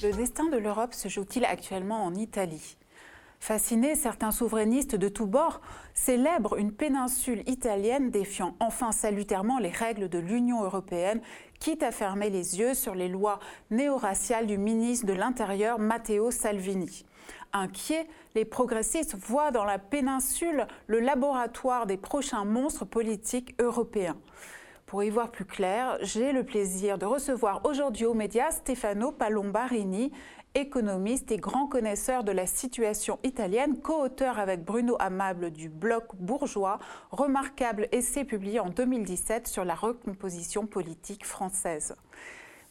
[0.00, 2.76] Le destin de l'Europe se joue-t-il actuellement en Italie?
[3.40, 5.60] Fascinés, certains souverainistes de tous bords
[5.92, 11.20] célèbrent une péninsule italienne défiant enfin salutairement les règles de l'Union européenne,
[11.58, 13.40] quitte à fermer les yeux sur les lois
[13.72, 17.04] néo-raciales du ministre de l'Intérieur Matteo Salvini.
[17.52, 24.16] Inquiets, les progressistes voient dans la péninsule le laboratoire des prochains monstres politiques européens.
[24.88, 30.10] Pour y voir plus clair, j'ai le plaisir de recevoir aujourd'hui aux médias Stefano Palombarini,
[30.54, 36.78] économiste et grand connaisseur de la situation italienne, co-auteur avec Bruno Amable du Bloc bourgeois,
[37.10, 41.94] remarquable essai publié en 2017 sur la recomposition politique française.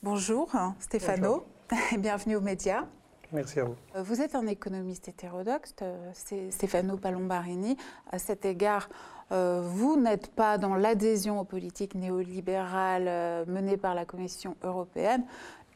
[0.02, 1.46] Bonjour Stefano
[1.94, 2.88] et bienvenue aux médias.
[3.32, 3.76] Merci à vous.
[3.96, 6.12] Euh, vous êtes un économiste hétérodoxe, euh,
[6.50, 7.78] Stefano Palombarini.
[8.10, 8.90] À cet égard,
[9.32, 15.26] euh, vous n'êtes pas dans l'adhésion aux politiques néolibérales euh, menées par la Commission européenne.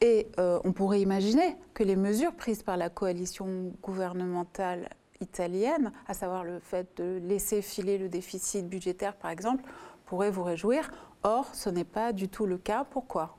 [0.00, 4.88] Et euh, on pourrait imaginer que les mesures prises par la coalition gouvernementale
[5.20, 9.64] italienne, à savoir le fait de laisser filer le déficit budgétaire par exemple,
[10.06, 10.90] pourraient vous réjouir.
[11.22, 12.84] Or, ce n'est pas du tout le cas.
[12.90, 13.36] Pourquoi?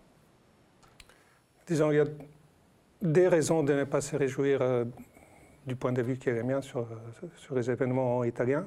[1.68, 2.06] Disons, il y a
[3.02, 4.62] des raisons de ne pas se réjouir
[5.68, 6.88] du point de vue qui est le sur,
[7.36, 8.66] sur les événements italiens.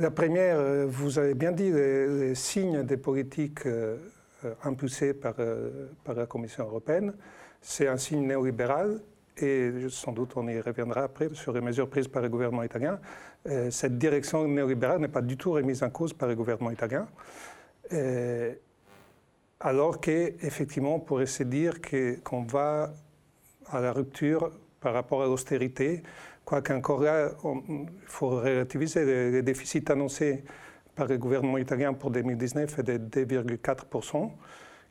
[0.00, 3.98] La première, euh, vous avez bien dit, les, signes des politiques euh,
[4.46, 5.34] euh, impulsées par,
[6.02, 7.12] par la Commission européenne,
[7.60, 8.98] c'est un signe néolibéral
[9.36, 12.98] et sans doute on y reviendra après sur les mesures prises par le gouvernement italien.
[13.70, 17.06] cette direction néolibérale n'est pas du tout remise en cause par le gouvernement italien.
[19.60, 21.74] alors qu'effectivement, on pourrait se dire
[22.24, 22.92] qu'on va
[23.66, 26.02] à la rupture par rapport à l'austérité
[26.50, 30.42] Quoique encore là, il faut relativiser le, déficit annoncé
[30.96, 34.32] par le gouvernement italien pour 2019 est de 2,4%,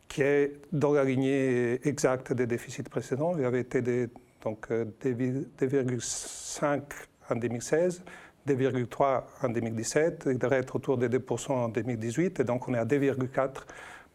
[0.08, 3.38] qui est dans la lignée exacte des déficits précédents.
[3.38, 4.10] Il avait été de,
[4.42, 6.82] donc 2,5
[7.30, 8.04] en 2016,
[8.48, 12.80] 2,3 en 2017, il devrait être autour de 2% en 2018, et donc on est
[12.80, 13.66] à 2,4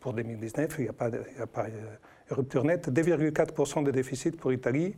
[0.01, 1.97] pour 2019, il n'y a pas, pas euh,
[2.31, 4.95] rupture nette, 2,4% de déficit pour l'Italie.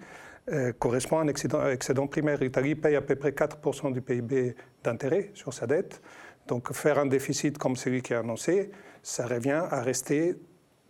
[0.52, 2.38] Euh, correspond à un excédent, primaire.
[2.38, 6.00] L'Italie paye à peu près 4% du PIB d'intérêt sur sa dette.
[6.46, 8.70] Donc faire un déficit comme celui qui est annoncé,
[9.02, 10.36] ça revient à rester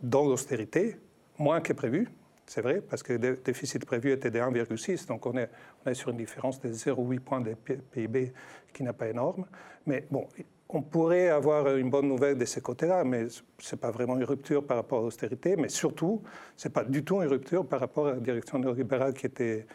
[0.03, 0.97] dans l'austérité,
[1.39, 2.09] moins que prévu.
[2.45, 5.49] C'est vrai, parce que le déficit prévu était de 1,6, donc on est,
[5.95, 8.33] sur une différence de 0,8 points de PIB
[8.75, 9.47] qui n'est pas énorme.
[9.87, 10.29] Mais bon,
[10.69, 13.29] on pourrait avoir une bonne nouvelle de ce côté-là, mais
[13.59, 16.23] ce n'est pas vraiment une rupture par rapport à l'austérité, mais surtout,
[16.57, 19.67] ce n'est pas du tout une rupture par rapport à la direction néolibérale qui était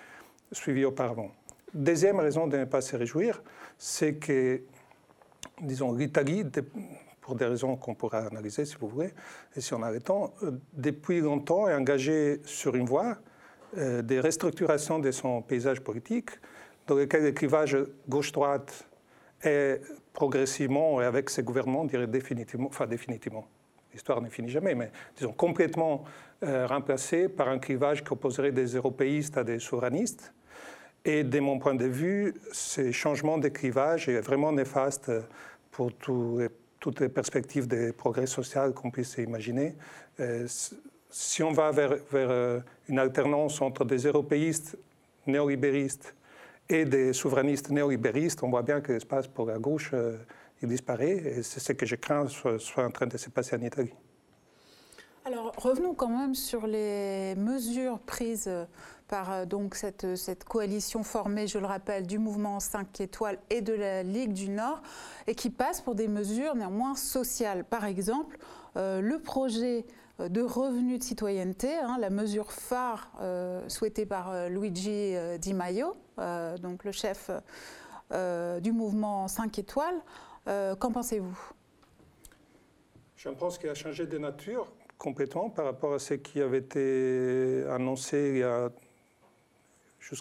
[0.51, 1.31] suivie auparavant.
[1.73, 3.41] Deuxième raison de ne pas se réjouir,
[3.77, 4.61] c'est que,
[5.61, 6.43] disons, l'Italie,
[7.21, 9.13] pour des raisons qu'on pourra analyser si vous voulez,
[9.55, 13.17] et si on a le temps, euh, depuis longtemps est engagée sur une voie
[13.77, 16.31] euh, de restructuration de son paysage politique,
[16.87, 17.77] dans lequel le clivage
[18.09, 18.85] gauche-droite
[19.43, 19.81] est
[20.13, 23.47] progressivement, et avec ces gouvernements, on dirait définitivement, enfin définitivement,
[23.93, 26.03] l'histoire ne finit jamais, mais disons complètement
[26.43, 30.33] euh, remplacé par un clivage qui opposerait des européistes à des souverainistes.
[31.03, 35.11] Et de mon point de vue, ce changement de clivage est vraiment néfaste
[35.71, 39.75] pour toutes les perspectives de progrès social qu'on puisse imaginer.
[40.19, 40.45] Euh,
[41.09, 44.77] si on va vers, vers, euh, une alternance entre des européistes
[45.25, 46.15] néolibéristes
[46.71, 50.17] et des souverainistes néolibéristes, on voit bien que l'espace pour la gauche, euh,
[50.61, 51.11] il disparaît.
[51.11, 53.93] Et c'est ce que je crains soit, en train de se passer en Italie.
[55.23, 58.49] Alors revenons quand même sur les mesures prises
[59.07, 63.61] par euh, donc cette, cette, coalition formée, je le rappelle, du mouvement 5 étoiles et
[63.61, 64.81] de la Ligue du Nord,
[65.27, 67.65] et qui passent pour des mesures néanmoins sociales.
[67.65, 68.39] Par exemple,
[68.77, 69.85] euh, le projet
[70.19, 75.95] euh, de revenus de citoyenneté, hein, la mesure phare euh, souhaitée par Luigi Di Maio,
[76.61, 77.31] donc le chef
[78.61, 80.01] du mouvement 5 étoiles.
[80.45, 81.37] Qu'en pensez-vous?
[83.15, 84.67] Je pense qu'il a changé de nature
[84.97, 88.43] complètement par rapport à ce qui avait été annoncé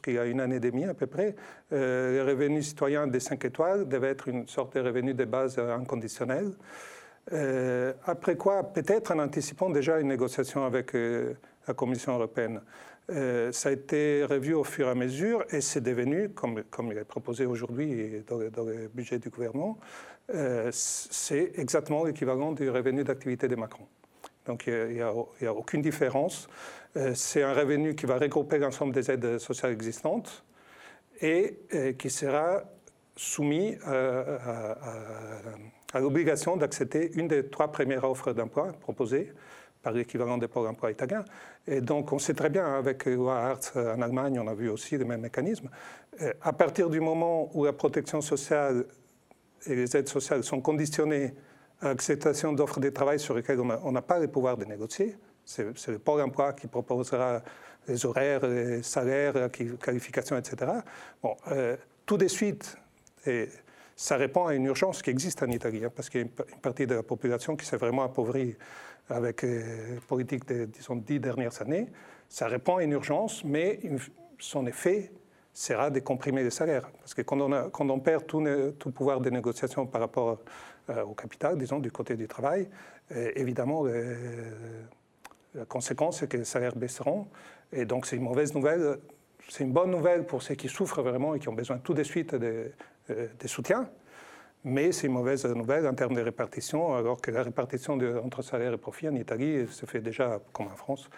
[0.07, 1.35] il y a une année et demie à peu près,
[1.73, 5.59] euh, les revenus citoyens des 5 étoiles devaient être une sorte de revenu de base
[5.59, 6.53] inconditionnel.
[7.33, 11.35] Euh, après quoi, peut-être en anticipant déjà une négociation avec euh,
[11.67, 12.61] la Commission européenne,
[13.11, 16.99] euh, ça a été revu au fur et à mesure et c'est devenu, comme, il
[16.99, 19.79] est proposé aujourd'hui dans, le budget du gouvernement,
[20.71, 23.87] c'est exactement l'équivalent du revenu d'activité de Macron.
[24.47, 26.49] Donc il n'y a, aucune différence.
[27.15, 30.45] c'est un revenu qui va regrouper l'ensemble des aides sociales existantes
[31.21, 31.59] et
[31.99, 32.63] qui sera
[33.17, 33.77] soumis
[35.93, 39.33] à l'obligation d'accepter une des trois premières offres d'emploi proposées
[39.83, 41.25] par l'équivalent des pôles emploi italiens.
[41.67, 45.05] Et donc, on sait très bien, avec Hartz en Allemagne, on a vu aussi les
[45.05, 45.69] mêmes mécanismes.
[46.43, 48.85] À partir du moment où la protection sociale
[49.67, 51.35] et les aides sociales sont conditionnées
[51.81, 55.89] à l'acceptation d'offres de travail sur lesquelles on n'a pas le pouvoir de négocier, c'est
[55.89, 57.43] le pôle emploi qui proposera
[57.89, 60.73] les horaires, les salaires, la qualification, etc.
[61.23, 62.77] Bon, euh, tout de suite,
[63.97, 66.61] ça répond à une urgence qui existe en Italie, hein, parce qu'il y a une,
[66.61, 68.57] partie de la population qui s'est vraiment appauvrie
[69.11, 71.89] avec les politiques des dix dernières années.
[72.29, 73.81] Ça répond à une urgence, mais
[74.39, 75.13] son effet
[75.53, 76.91] sera de comprimer les salaires.
[77.01, 80.39] Parce que quand on, perd tout, pouvoir de négociation par rapport
[80.89, 82.69] euh, au capital, disons, du côté du travail,
[83.13, 83.85] euh, évidemment,
[85.55, 87.27] la conséquence, c'est que les salaires baisseront.
[87.73, 88.99] Et donc, c'est une mauvaise nouvelle.
[89.49, 92.03] C'est une bonne nouvelle pour ceux qui souffrent vraiment et qui ont besoin tout de
[92.03, 92.71] suite de,
[93.11, 93.89] euh, soutien.
[94.65, 98.75] Mais c'est une mauvaise nouvelle en termes de répartition, alors que la répartition entre salaire
[98.75, 101.09] et profit en Italie se fait déjà, comme en France,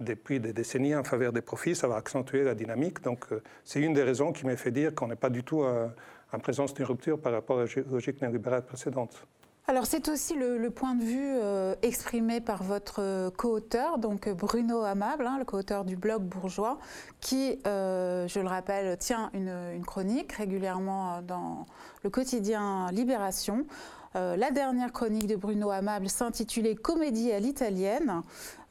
[0.00, 1.74] depuis des décennies en faveur des profits.
[1.74, 3.02] Ça va accentuer la dynamique.
[3.02, 5.62] Donc, euh, c'est une des raisons qui m'a fait dire qu'on n'est pas du tout
[5.62, 5.88] euh,
[6.32, 9.26] en présence d'une rupture par rapport à la logique néolibérale précédente.
[9.68, 14.82] Alors c'est aussi le, point de vue euh, exprimé par votre euh, co-auteur, donc Bruno
[14.82, 16.78] Amable, hein, le co-auteur du blog Bourgeois,
[17.20, 21.66] qui, euh, je le rappelle, tient une, chronique régulièrement dans
[22.04, 23.66] le quotidien Libération.
[24.14, 28.22] la dernière chronique de Bruno Amable s'intitulait Comédie à l'italienne.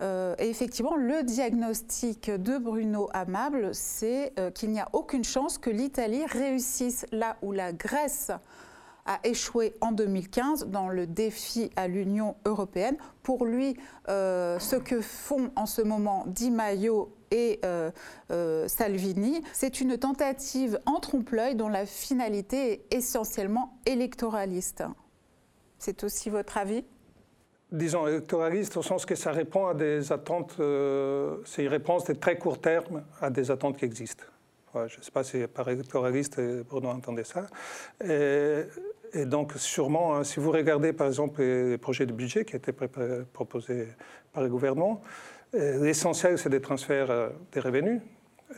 [0.01, 6.25] et effectivement, le diagnostic de Bruno Amable, c'est qu'il n'y a aucune chance que l'Italie
[6.25, 8.31] réussisse là où la Grèce
[9.05, 12.97] a échoué en 2015 dans le défi à l'Union européenne.
[13.21, 13.77] Pour lui,
[14.09, 17.91] euh, ce que font en ce moment Di Maio et euh,
[18.31, 24.83] euh, Salvini, c'est une tentative en trompe-l'œil dont la finalité est essentiellement électoraliste.
[25.77, 26.83] C'est aussi votre avis?
[27.71, 30.53] Disons, électoraliste au sens que ça répond à des attentes,
[31.45, 34.23] c'est une réponse de très court terme à des attentes qui existent.
[34.73, 37.47] je ne sais pas si par électoraliste Bruno entendait ça.
[39.23, 43.87] Donc, sûrement, hein, si vous regardez par exemple les projets de budget qui étaient proposés
[44.33, 45.01] par le gouvernement,
[45.55, 48.01] euh, l'essentiel, c'est des transferts euh, des revenus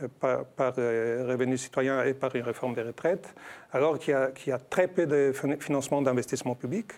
[0.01, 0.07] euh,
[0.55, 3.35] par, revenus citoyens et par une réforme des retraites,
[3.71, 4.13] alors qu'il
[4.47, 6.91] y, a très peu de financement d'investissement public,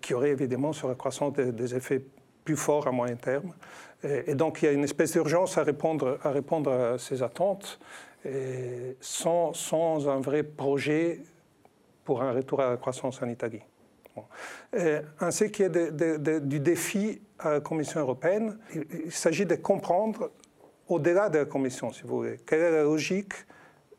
[0.00, 2.04] qui aurait évidemment sur la croissance des, effets
[2.44, 3.52] plus forts à moyen terme.
[4.04, 7.80] Et, donc il y a une espèce d'urgence à répondre, à répondre ces attentes
[9.00, 11.22] sans un vrai projet
[12.04, 13.62] pour un retour à la croissance en Italie.
[15.20, 20.30] ainsi qu'il y a du défi à la Commission européenne, il, s'agit de comprendre,
[20.88, 23.32] au-delà de la Commission, si vous voulez, quelle est la logique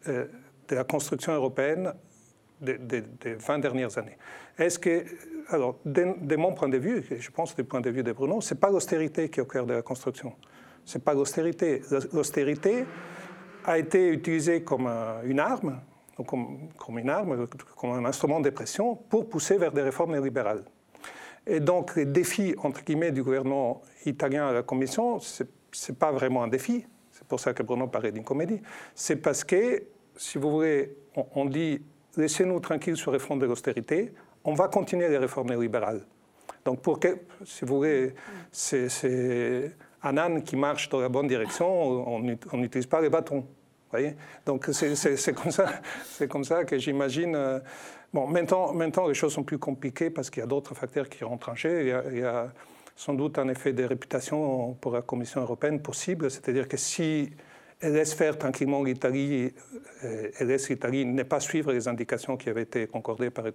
[0.07, 0.25] euh,
[0.67, 1.93] de la construction européenne
[2.59, 4.17] des, 20 dernières années.
[4.57, 5.03] Est-ce que,
[5.49, 8.53] alors, de, mon point de vue, je pense du point de vue de Bruno, ce
[8.53, 10.33] n'est pas l'austérité qui est au cœur de la construction.
[10.85, 11.83] Ce n'est pas l'austérité.
[12.13, 12.85] L'austérité
[13.65, 14.87] a été utilisée comme
[15.23, 15.79] une arme
[16.23, 20.63] comme, une arme, comme un instrument de pression pour pousser vers des réformes libérales.
[21.47, 26.11] Et donc, les défis, entre guillemets, du gouvernement italien à la Commission, ce n'est pas
[26.11, 26.85] vraiment un défi.
[27.11, 28.61] C'est pour ça que Bruno parlait d'une comédie.
[28.93, 29.83] C'est parce que,
[30.15, 30.95] si vous voulez,
[31.35, 31.81] on, dit
[32.17, 34.13] laissez-nous tranquilles sur les réformes de l'austérité,
[34.43, 36.01] on va continuer les réformes libérales.
[36.63, 38.15] Donc, pour que, si vous voulez,
[38.51, 39.71] c'est
[40.01, 41.67] un âne qui marche dans la bonne direction,
[42.07, 43.45] on n'utilise pas les bâtons.
[44.45, 45.65] Donc c'est comme, ça,
[46.29, 47.35] comme ça que j'imagine.
[47.35, 47.59] Euh,
[48.13, 51.23] bon, maintenant, maintenant, les choses sont plus compliquées parce qu'il y a d'autres facteurs qui
[51.23, 52.03] rentrent en jeu.
[52.11, 52.51] Il y, a,
[52.95, 57.29] sans doute un effet de réputation pour la Commission européenne possible, c'est-à-dire que si
[57.81, 59.53] elle laisse faire tranquillement l'Italie,
[60.03, 63.45] euh, elle laisse l'Italie ne pas suivre les indications qui avaient été concordées par,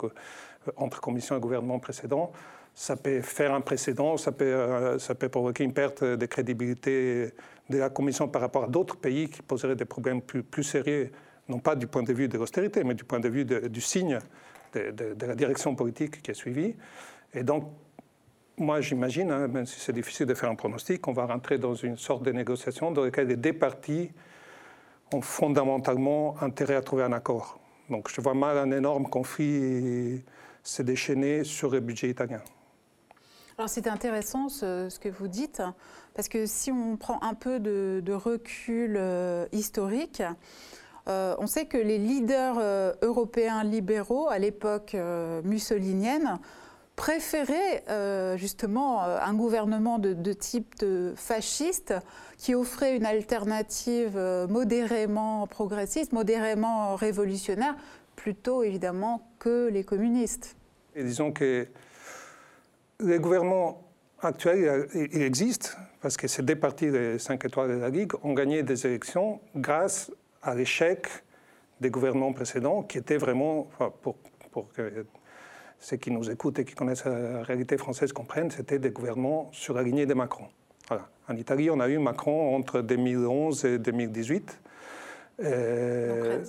[0.77, 2.33] entre Commission et gouvernement précédent,
[2.75, 7.33] ça peut faire un précédent, ça peut, euh, ça peut provoquer une perte de crédibilité
[7.69, 11.11] de la Commission par rapport à d'autres pays qui poseraient des problèmes plus, sérieux,
[11.49, 14.19] non pas du point de vue de l'austérité, mais du point de vue du signe
[14.75, 16.75] de, la direction politique qui est suivie.
[17.35, 17.71] Et donc,
[18.57, 21.75] moi, j'imagine, hein, même si c'est difficile de faire un pronostic, qu'on va rentrer dans
[21.75, 24.11] une sorte de négociation dans laquelle les deux parties
[25.13, 27.59] ont fondamentalement intérêt à trouver un accord.
[27.89, 30.23] Donc, je vois mal un énorme conflit
[30.63, 32.41] se déchaîner sur le budget italien.
[33.61, 35.61] Alors c'est intéressant ce, que vous dites,
[36.15, 40.23] parce que si on prend un peu de, recul euh, historique,
[41.09, 44.97] euh, on sait que les leaders euh, européens libéraux à l'époque
[45.45, 46.39] mussolinienne
[46.97, 47.85] préféraient
[48.39, 50.83] justement un gouvernement de, de type
[51.15, 51.93] fasciste
[52.39, 57.77] qui offrait une alternative modérément progressiste, modérément révolutionnaire,
[58.17, 60.57] plutôt évidemment que les communistes.
[60.97, 61.69] Et disons que
[63.03, 63.91] les gouvernements
[64.23, 68.35] actuel, il existe, parce que ces deux partis des 5 étoiles de la Ligue ont
[68.35, 71.07] gagné des élections grâce à l'échec
[71.81, 73.69] des gouvernements précédents, qui étaient vraiment,
[74.03, 74.17] pour,
[74.51, 75.07] pour que
[75.79, 79.75] ceux qui nous écoutent et qui connaissent la réalité française comprennent, c'était des gouvernements sur
[79.75, 80.45] la lignée de Macron.
[80.89, 81.09] Voilà.
[81.29, 84.61] En Italie, on a eu Macron entre 2011 et 2018.
[85.43, 86.45] Euh,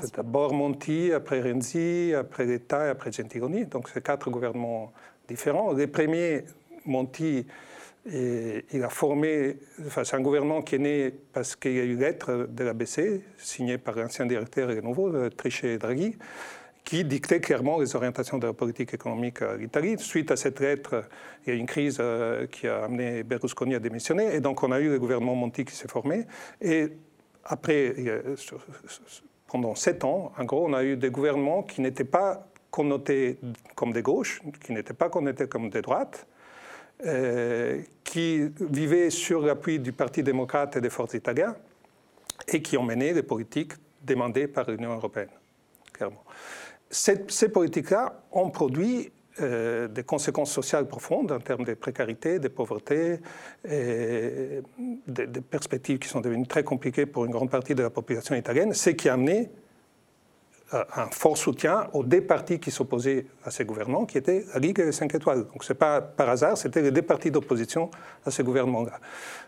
[0.00, 3.66] c'est d'abord Monti, après Renzi, après l'État et après Gentiloni.
[3.66, 4.92] Donc, c'est quatre gouvernements
[5.28, 5.72] différents.
[5.72, 6.44] Les premiers,
[6.84, 7.46] Monti,
[8.06, 11.94] il a formé, enfin, c'est un gouvernement qui est né parce qu'il y a eu
[11.94, 16.16] une lettre de la BCE, signée par l'ancien directeur et le nouveau, Trichet et Draghi,
[16.84, 19.96] qui dictait clairement les orientations de la politique économique à l'Italie.
[19.98, 21.04] Suite à cette lettre,
[21.42, 24.62] il y a eu une crise euh, qui a amené Berlusconi à démissionner, et donc
[24.62, 26.26] on a eu le gouvernement Monti qui s'est formé.
[26.60, 26.92] Et
[27.44, 27.94] après,
[29.48, 33.38] pendant sept ans, en gros, on a eu des gouvernements qui n'étaient pas connotés
[33.74, 36.26] comme des gauches, qui n'étaient pas connotés comme des droites,
[37.06, 41.54] euh, qui vivaient sur l'appui du Parti démocrate et des forces italiennes
[42.48, 45.34] et qui ont mené des politiques demandées par l'Union européenne,
[45.90, 46.22] clairement.
[46.90, 53.20] ces politiques-là ont produit euh, des conséquences sociales profondes en termes de précarité, de pauvreté,
[53.68, 54.62] et
[55.06, 58.74] des, perspectives qui sont devenues très compliquées pour une grande partie de la population italienne,
[58.74, 59.50] ce qui a amené
[60.72, 64.80] un fort soutien aux deux partis qui s'opposaient à ces gouvernements, qui étaient la Ligue
[64.80, 65.44] et les 5 étoiles.
[65.44, 67.90] Donc ce n'est pas par hasard, c'était les deux partis d'opposition
[68.24, 68.98] à ces gouvernements-là.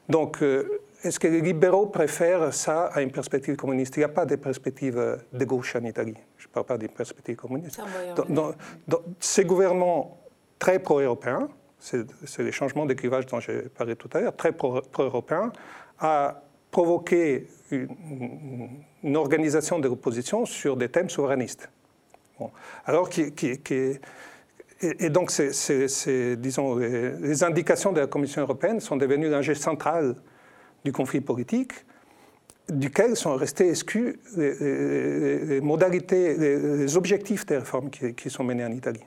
[0.08, 3.96] Donc euh, est-ce que les libéraux préfèrent ça à une perspective communiste?
[3.96, 6.16] Il n'y a pas de perspective euh, de gauche en Italie.
[6.36, 7.80] Je ne parle pas d'une perspective communiste.
[8.28, 8.54] Donc,
[9.20, 10.18] ces gouvernements
[10.58, 11.48] très pro-européens,
[11.78, 12.06] c'est
[12.38, 15.52] les changements de clivage dont j'ai parlé tout à l'heure, très pro-européens,
[16.00, 17.88] a provoqué une,
[19.14, 21.68] organisation de l'opposition sur des thèmes souverainistes.
[22.86, 23.32] Alors, qui,
[24.80, 25.32] et, donc,
[26.38, 30.14] disons, les, les, indications de la Commission européenne sont devenues l'enjeu central
[30.84, 31.72] du conflit politique,
[32.68, 39.04] duquel sont restés exclus les, modalités, les, objectifs des réformes qui, sont menées en Italie.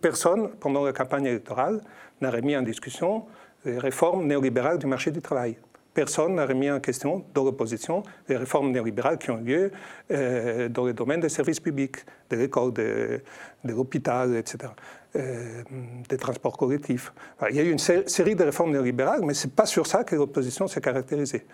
[0.00, 1.80] Personne, pendant la campagne électorale,
[2.20, 3.24] n'a remis en discussion
[3.64, 5.56] les réformes néolibérales du marché du travail
[5.94, 9.70] personne n'a remis en question dans l'opposition les réformes néolibérales qui ont lieu
[10.10, 11.96] euh, dans le domaine des services publics,
[12.30, 13.20] de l'école, de,
[13.64, 14.72] l'hôpital, etc.,
[15.14, 15.62] euh,
[16.08, 17.12] des transports collectifs.
[17.50, 20.04] il y a eu une série de réformes néolibérales, mais ce n'est pas sur ça
[20.04, 21.46] que l'opposition s'est caractérisée.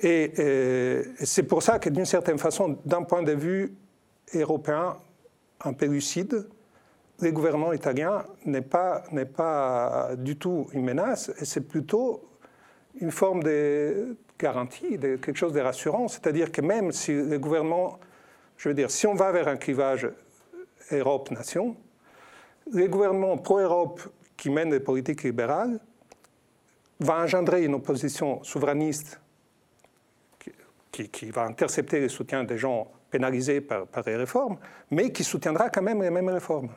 [0.00, 3.74] Et, euh, c'est pour ça que, d'une certaine façon, d'un point de vue
[4.34, 4.96] européen
[5.64, 6.46] un peu lucide,
[7.20, 9.04] le gouvernement italien n'est pas,
[9.36, 12.31] pas du tout une menace, et c'est plutôt
[13.00, 16.08] une forme de garantie, de quelque chose de rassurant.
[16.08, 17.98] C'est-à-dire que même si le gouvernement,
[18.56, 20.08] je veux dire, si on va vers un clivage
[20.90, 21.76] Europe-nation,
[22.72, 24.02] les gouvernements pro-Europe
[24.36, 25.78] qui mènent des politiques libérales
[27.00, 29.20] vont engendrer une opposition souverainiste
[30.90, 34.58] qui, va intercepter le soutien des gens pénalisés par les réformes,
[34.90, 36.68] mais qui soutiendra quand même les mêmes réformes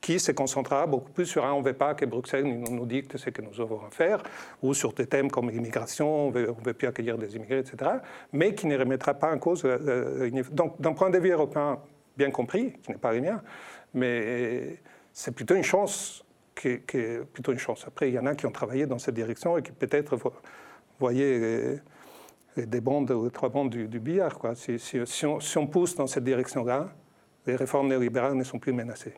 [0.00, 3.16] qui se concentrera beaucoup plus sur un on ne veut pas que Bruxelles nous, dicte
[3.16, 4.22] ce que nous avons à faire,
[4.62, 7.90] ou sur des thèmes comme l'immigration, on ne veut plus accueillir des immigrés, etc.,
[8.32, 9.62] mais qui ne remettra pas en cause.
[10.52, 11.80] donc, d'un point de vue européen
[12.16, 13.42] bien compris, qui n'est pas le mien,
[13.94, 14.78] mais
[15.12, 16.24] c'est plutôt une chance.
[17.86, 20.18] Après, il y en a qui ont travaillé dans cette direction et qui peut-être
[20.98, 21.80] voyaient
[22.56, 24.40] les, des bandes les trois bandes du, billard.
[24.56, 26.88] Si, on, si on pousse dans cette direction-là,
[27.46, 29.14] les réformes néolibérales ne sont plus menacées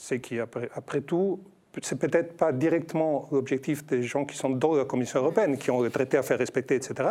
[0.00, 1.40] c'est qu'après après tout,
[1.82, 5.82] c'est peut-être pas directement l'objectif des gens qui sont dans la Commission européenne, qui ont
[5.82, 7.08] le traité à faire respecter, etc.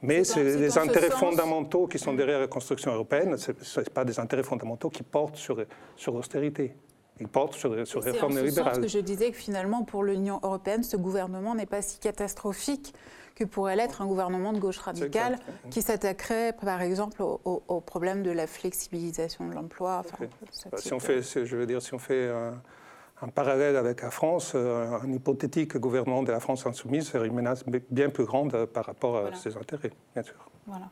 [0.00, 3.36] Mais c'est les intérêts fondamentaux qui sont derrière la construction européenne.
[3.36, 5.62] Ce ne pas des intérêts fondamentaux qui portent sur,
[5.94, 6.74] sur l'austérité.
[7.22, 8.74] Ils portent sur, sur les réformes libérales.
[8.74, 12.92] C'est que je disais que finalement, pour l'Union européenne, ce gouvernement n'est pas si catastrophique
[13.34, 15.38] que pourrait l'être un gouvernement de gauche radicale
[15.70, 20.02] qui s'attaquerait, par exemple, au, problème de la flexibilisation de l'emploi.
[20.18, 24.52] Bah, si on fait, je veux dire, si on fait un, parallèle avec la France,
[24.56, 28.84] euh, un hypothétique gouvernement de la France insoumise serait une menace bien plus grande par
[28.84, 30.50] rapport à ses intérêts, bien sûr.
[30.66, 30.90] Voilà.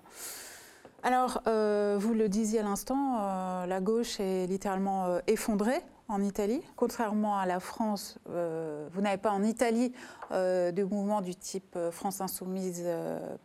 [1.02, 5.80] Alors, euh, vous le disiez à l'instant, euh, la gauche est littéralement effondrée
[6.10, 6.60] en Italie.
[6.76, 9.92] Contrairement à la France, euh, vous n'avez pas en Italie
[10.32, 12.86] euh, de mouvement du type euh, France Insoumise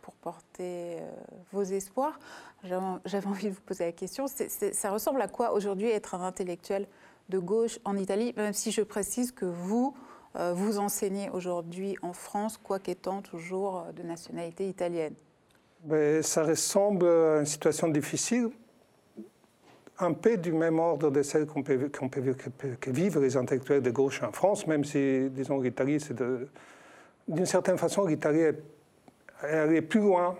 [0.02, 0.98] pour porter
[1.52, 2.18] vos espoirs.
[2.64, 4.26] J'avais envie de vous poser la question.
[4.26, 6.88] ça ressemble à quoi aujourd'hui être un intellectuel
[7.28, 9.94] de gauche en Italie, même si je précise que vous,
[10.34, 15.14] vous enseignez aujourd'hui en France, quoiqu'étant toujours de nationalité italienne?
[15.84, 18.50] Mais Ça ressemble à une situation difficile
[19.98, 21.90] un peu du même ordre de celle qu'on peut,
[22.80, 26.16] que vivent les intellectuels de gauche en France, même si, disons, l'Italie, c'est
[27.28, 28.62] d'une certaine façon, l'Italie est,
[29.44, 30.36] est plus loin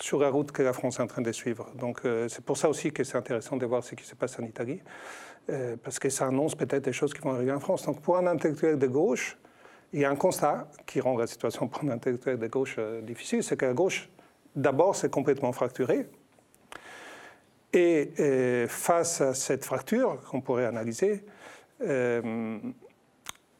[0.00, 1.70] sur la route que la France est en train de suivre.
[1.74, 4.38] Donc euh, c'est pour ça aussi que c'est intéressant de voir ce qui se passe
[4.38, 4.80] en Italie,
[5.50, 7.84] euh, parce que ça annonce peut-être des choses qui vont arriver en France.
[7.84, 9.36] Donc pour un intellectuel de gauche,
[9.92, 13.00] il y a un constat qui rend la situation pour un intellectuel de gauche euh,
[13.00, 14.10] difficile, c'est que la gauche,
[14.54, 16.08] d'abord, c'est complètement fracturée.
[17.72, 21.24] Et face à cette fracture qu'on pourrait analyser,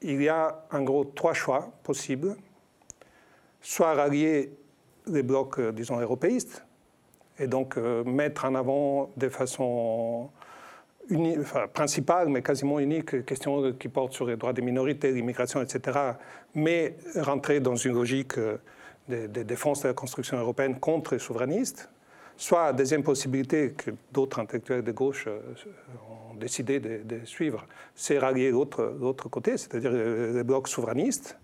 [0.03, 2.37] il y a en gros trois choix possibles.
[3.61, 4.53] Soit rallier
[5.07, 6.65] les blocs, euh, disons, européistes,
[7.39, 10.31] et donc euh, mettre en avant de façon
[11.73, 15.99] principale, mais quasiment unique, questions qui portent sur les droits des minorités, l'immigration, etc.,
[16.55, 18.59] mais rentrer dans une logique euh,
[19.09, 21.89] de, défense de la construction européenne contre les souverainistes,
[22.39, 29.29] soit deuxième possibilité que d'autres intellectuels de gauche ont décidé de, suivre, c'est rallier l'autre
[29.29, 31.37] côté, c'est-à-dire les blocs souverainistes,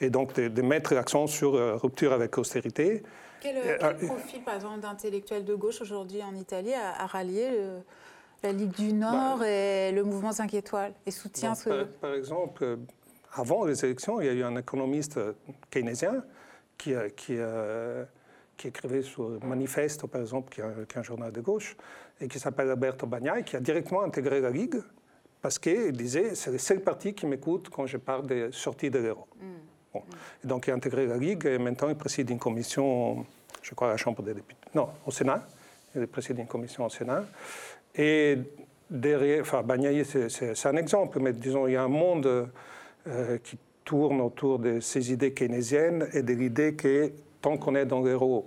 [0.00, 3.02] et donc de, mettre l'accent sur euh, rupture avec l'austérité.
[3.40, 7.48] Quel, euh, euh, profil, par exemple, d'intellectuels de gauche aujourd'hui en Italie a, rallié
[8.42, 11.84] la Ligue du Nord bah, et le mouvement 5 étoiles et soutient ce...
[11.84, 12.78] Par, exemple,
[13.32, 15.18] avant les élections, il y a eu un économiste
[15.70, 16.22] keynésien
[16.78, 17.38] qui, qui,
[18.56, 21.76] qui écrivait sur Manifesto, par exemple, qui est, un, journal de gauche,
[22.20, 24.80] et qui s'appelle Alberto Bagnai, qui a directement intégré la Ligue
[25.42, 28.98] parce qu'il disait c'est le seul parti qui m'écoute quand je parle de sortie de
[28.98, 29.26] l'euro.
[29.40, 29.66] Mm
[30.44, 33.24] donc, il a intégré la Ligue et maintenant il préside une commission,
[33.62, 34.60] je crois, à la Chambre des députés.
[34.74, 35.46] Non, au Sénat.
[35.94, 37.24] Il préside une commission au Sénat.
[37.94, 38.36] Et
[38.90, 42.50] derrière, enfin, Bagnaï, c'est un exemple, mais disons, il y a un monde
[43.06, 47.12] euh, qui tourne autour de ces idées keynésiennes et de l'idée que
[47.46, 48.44] tant qu'on est dans l'euro,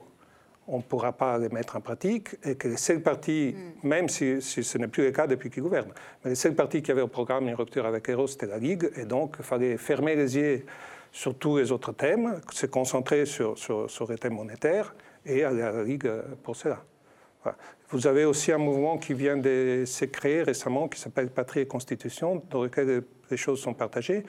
[0.68, 3.88] on ne pourra pas les mettre en pratique et que les seuls partis, mm.
[3.88, 6.92] même si, ce n'est plus le cas depuis qu'ils gouvernent, mais les seuls partis qui
[6.92, 10.18] avaient au programme une rupture avec l'euro, c'était la Ligue, et donc il fallait fermer
[10.18, 10.66] les yeux
[11.14, 14.94] sur tous les autres thèmes, se concentrer sur, sur, les thèmes monétaires
[15.26, 16.12] et aller à la Ligue
[16.44, 16.84] pour cela.
[17.90, 21.66] Vous avez aussi un mouvement qui vient de se créer récemment qui s'appelle Patrie et
[21.66, 24.24] Constitution, dans lequel les choses sont partagées.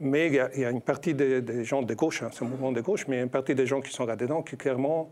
[0.00, 3.06] Mais il y a, une partie des, gens de gauche, hein, c'est mouvement de gauche,
[3.08, 5.10] mais il y a une partie des gens qui sont là-dedans qui clairement,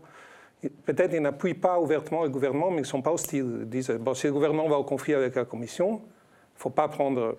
[0.85, 3.59] peut-être ils n'appuient pas ouvertement le gouvernement, mais ils ne sont pas hostiles.
[3.61, 6.69] Ils disent, bon, si le gouvernement va au conflit avec la Commission, il ne faut
[6.69, 7.37] pas prendre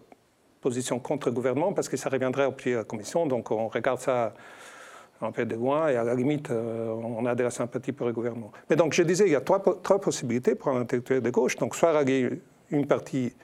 [0.61, 3.27] position contre le gouvernement parce que ça reviendrait au pied de la Commission.
[3.27, 4.35] Donc on regarde ça
[5.21, 8.07] un peu de loin et à la limite, euh, on a de la sympathie pour
[8.07, 8.53] le gouvernement.
[8.71, 11.57] Mais donc je disais, il y a trois, trois possibilités pour un intellectuel de gauche.
[11.57, 13.35] Donc soit rallier une partie,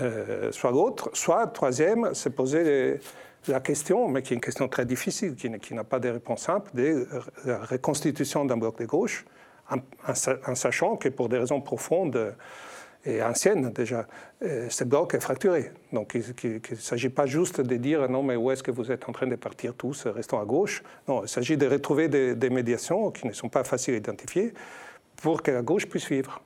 [0.00, 3.00] euh, soit l'autre, soit troisième, se poser
[3.48, 6.70] la question, mais qui est une question très difficile, qui, n'a pas de réponse simple,
[6.74, 7.06] de
[7.44, 9.24] la reconstitution d'un bloc de gauche,
[9.70, 12.34] en, sachant que pour des raisons profondes,
[13.04, 14.06] et ancienne déjà,
[14.40, 15.72] ce bloc est fracturé.
[15.92, 19.08] Donc il ne s'agit pas juste de dire non mais où est-ce que vous êtes
[19.08, 20.82] en train de partir tous, restons à gauche.
[21.08, 24.52] Non, il s'agit de retrouver des, médiations qui ne sont pas faciles à identifier
[25.16, 26.40] pour que la gauche puisse vivre.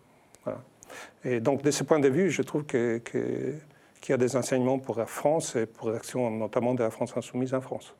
[1.25, 3.61] Et donc de ce point de vue, je trouve qu'il
[4.09, 7.53] y a des enseignements pour la France et pour l'action notamment de la France insoumise
[7.55, 7.95] en France.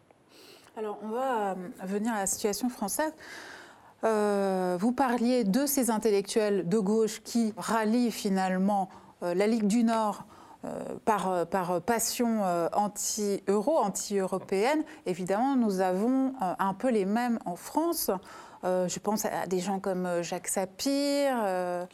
[0.77, 3.13] Alors on va euh, venir à la situation française.
[4.05, 8.91] Euh, vous parliez de ces intellectuels de gauche qui rallient finalement
[9.23, 10.25] euh, la Ligue du Nord
[10.65, 14.83] euh, par, par, passion anti-euro, anti-européenne.
[15.07, 18.11] Évidemment, nous avons un peu les mêmes en France.
[18.63, 21.33] je pense à des gens comme Jacques Sapir.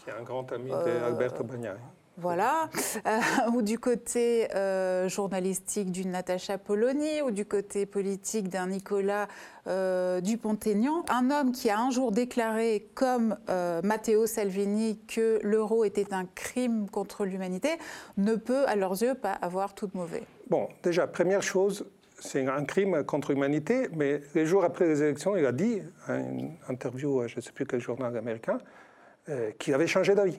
[0.05, 1.79] qui est un grand ami d'Alberto Bagnac.
[2.21, 2.69] Voilà,
[3.07, 3.21] euh,
[3.55, 9.27] ou du côté euh, journalistique d'une Natacha Polony, ou du côté politique d'un Nicolas
[9.67, 11.05] euh, Dupont-Aignan.
[11.09, 13.37] Un homme qui a un jour déclaré, comme
[13.83, 17.71] Matteo Salvini, que l'euro était un crime contre l'humanité,
[18.19, 20.23] ne peut, à leurs yeux, pas avoir tout de mauvais.
[20.51, 21.87] Bon, déjà, première chose,
[22.19, 26.17] c'est un crime contre l'humanité, mais les jours après les élections, il a dit, à
[26.17, 28.59] une interview, je ne sais plus quel journal américain,
[29.59, 30.39] qu'il avait changé d'avis.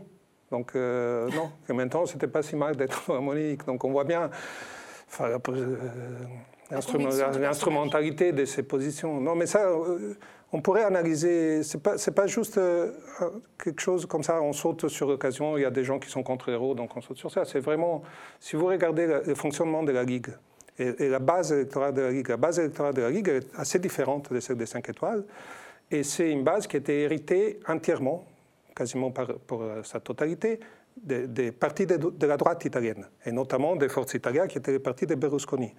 [0.52, 3.66] Donc, euh, non, que maintenant, c'était pas si mal d'être harmonique.
[3.66, 4.30] Donc, on voit bien
[5.22, 5.38] euh,
[6.70, 9.20] l'instrumentalité de ces positions.
[9.22, 10.14] Non, mais ça, euh,
[10.52, 11.64] on pourrait analyser.
[11.64, 12.60] C'est pas, pas juste
[13.64, 15.58] quelque chose comme ça, on saute sur l'occasion.
[15.58, 17.46] Il y a des gens qui sont contre héros, donc on saute sur ça.
[17.46, 18.04] C'est vraiment,
[18.42, 20.28] si vous regardez le fonctionnement de la Ligue
[20.78, 23.80] et, la base électorale de la Ligue, la base électorale de la Ligue est assez
[23.80, 25.24] différente de celle des 5 étoiles.
[25.90, 28.26] Et c'est une base qui a été héritée entièrement
[28.76, 30.60] quasiment par, pour euh, sa totalité,
[30.98, 35.06] des, partis de, la droite italienne, et notamment des forces italiennes qui étaient les partis
[35.06, 35.74] de Berlusconi.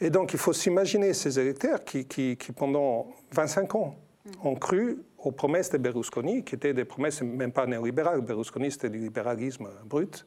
[0.00, 4.46] Et donc il faut s'imaginer ces électeurs qui, qui, pendant 25 ans, mm.
[4.46, 8.20] ont cru aux promesses de Berlusconi, qui étaient des promesses même pas néolibérales.
[8.20, 10.26] Berlusconi, c'était du libéralisme brut.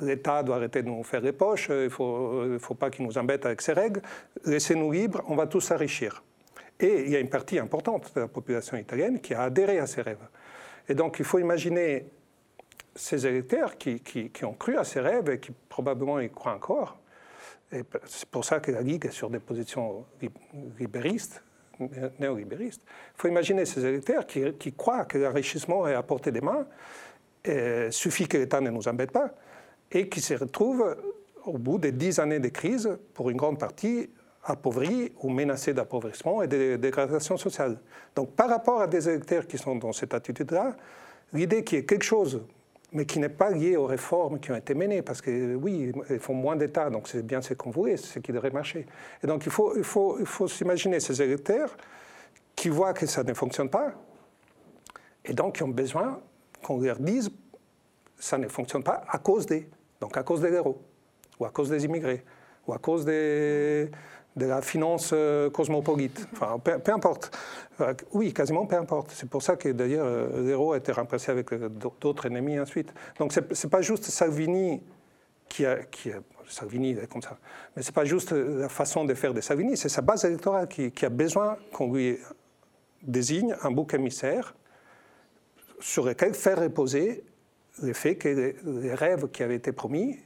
[0.00, 3.18] L'État doit arrêter de nous faire les poches, il ne faut, faut, pas qu'il nous
[3.18, 4.00] embête avec ses règles.
[4.44, 6.22] Laissez-nous libres, on va tous s'enrichir.
[6.78, 9.86] Et il y a une partie importante de la population italienne qui a adhéré à
[9.86, 10.28] ces rêves.
[10.88, 12.06] Et donc il faut imaginer
[12.94, 16.98] ces électeurs qui, qui, ont cru à ces rêves et qui probablement y croient encore.
[17.72, 20.06] Et c'est pour ça que la Ligue est sur des positions
[20.78, 21.42] libéristes,
[22.18, 22.82] néolibéristes.
[22.86, 26.66] Il faut imaginer ces électeurs qui, qui croient que l'enrichissement est à portée des mains,
[27.44, 29.34] et suffit que l'État ne nous embête pas,
[29.90, 30.96] et qui se retrouvent
[31.44, 34.10] au bout des dix années de crise, pour une grande partie,
[34.46, 37.78] appauvris ou menacés d'appauvrissement et de dégradation sociale.
[38.14, 40.76] Donc par rapport à des électeurs qui sont dans cette attitude-là,
[41.32, 42.42] l'idée qu'il y ait quelque chose,
[42.92, 46.20] mais qui n'est pas lié aux réformes qui ont été menées, parce que oui, ils
[46.20, 48.86] font moins d'État, donc c'est bien ce qu'on voulait, c'est ce qui devrait marcher.
[49.22, 51.76] Et donc il faut, il faut, il faut s'imaginer ces électeurs
[52.54, 53.92] qui voient que ça ne fonctionne pas,
[55.24, 56.20] et donc qui ont besoin
[56.62, 57.30] qu'on leur dise
[58.18, 59.68] ça ne fonctionne pas à cause des,
[60.00, 60.80] donc à cause des héros,
[61.38, 62.24] ou à cause des immigrés,
[62.66, 63.90] ou à cause des
[64.36, 66.28] de la finance euh, cosmopolite.
[66.34, 67.36] Enfin, peu, importe.
[67.80, 69.10] Euh, oui, quasiment peu importe.
[69.12, 71.52] C'est pour ça que d'ailleurs euh, l'euro a été remplacé avec
[72.00, 72.92] d'autres ennemis ensuite.
[73.18, 74.82] Donc ce n'est pas juste Salvini
[75.48, 77.38] qui a, qui a Salvini est comme ça.
[77.74, 80.68] Mais ce n'est pas juste la façon de faire de Salvini, c'est sa base électorale
[80.68, 82.18] qui, a besoin qu'on lui
[83.02, 84.54] désigne un bouc émissaire
[85.80, 87.24] sur lequel faire reposer
[87.82, 90.18] le fait que les, rêves qui avaient été promis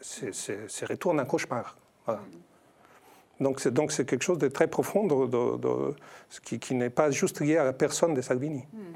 [0.00, 1.78] se retournent en cauchemar.
[2.04, 2.20] Voilà.
[3.40, 5.94] Donc c'est quelque chose de très profond, de,
[6.42, 8.64] qui, n'est pas juste lié à la personne de Salvini.
[8.72, 8.94] Hmm.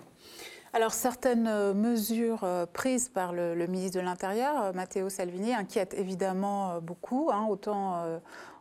[0.74, 5.92] Alors certaines euh, mesures euh, prises par le, ministre de l'Intérieur, euh, Matteo Salvini, inquiètent
[5.92, 8.02] évidemment beaucoup, hein, autant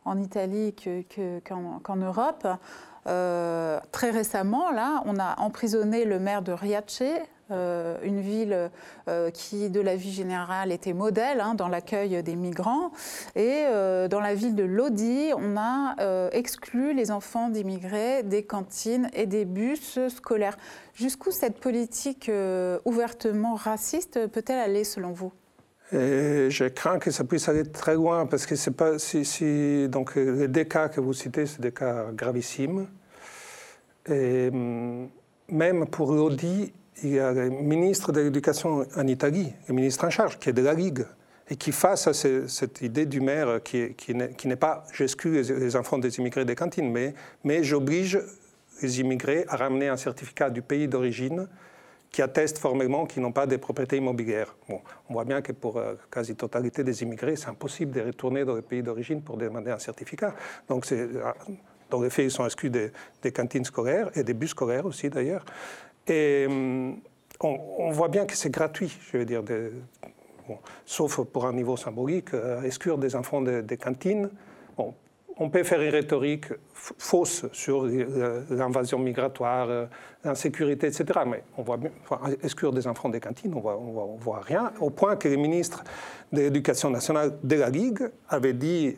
[0.04, 0.74] en Italie
[1.44, 2.46] qu'en Europe.
[3.04, 7.02] très récemment, là, on a emprisonné le maire de Riace,
[7.50, 8.70] euh, une ville
[9.08, 12.92] euh, qui, de la vie générale, était modèle hein, dans l'accueil des migrants.
[13.36, 15.96] Et euh, dans la ville de Lodi, on a
[16.32, 20.56] exclu les enfants d'immigrés des cantines et des bus scolaires.
[20.94, 22.30] Jusqu'où cette politique
[22.84, 25.32] ouvertement raciste peut-elle aller, selon vous?
[25.92, 30.48] Je crains que ça puisse aller très loin parce que c'est pas si, donc les
[30.48, 32.88] deux cas que vous citez, c'est des cas gravissimes.
[34.08, 35.08] Et hum,
[35.48, 40.10] même pour Lodi, il y a le ministre de l'Éducation en Italie, le ministre en
[40.10, 41.04] charge, qui est de la Ligue,
[41.50, 46.18] et qui, face à cette idée du maire qui, n'est pas j'exclus les, enfants des
[46.18, 46.90] immigrés des cantines,
[47.44, 48.20] mais, j'oblige
[48.80, 51.48] les immigrés à ramener un certificat du pays d'origine
[52.10, 54.54] qui atteste formellement qu'ils n'ont pas de propriétés immobilières.
[54.68, 58.62] On voit bien que pour la quasi-totalité des immigrés, c'est impossible de retourner dans le
[58.62, 60.34] pays d'origine pour demander un certificat.
[60.68, 60.86] Donc,
[61.90, 65.08] dans les faits, ils sont exclus des, des, cantines scolaires et des bus scolaires aussi
[65.08, 65.44] d'ailleurs.
[66.06, 67.00] Et hum,
[67.40, 69.42] on, voit bien que c'est gratuit, je veux dire,
[70.84, 74.30] sauf pour un niveau symbolique, euh, exclure des enfants des cantines.
[75.38, 77.86] on peut faire une rhétorique fausse sur
[78.50, 79.86] l'invasion migratoire, euh,
[80.24, 81.20] l'insécurité, etc.
[81.26, 81.90] Mais on voit bien,
[82.42, 83.80] exclure des enfants des cantines, on voit,
[84.18, 85.84] voit, rien, au point que le ministre
[86.32, 88.96] de l'Éducation nationale de la Ligue avait dit,